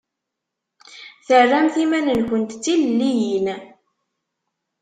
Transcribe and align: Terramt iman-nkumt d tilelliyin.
Terramt 1.27 1.75
iman-nkumt 1.83 2.55
d 2.55 2.59
tilelliyin. 2.63 3.47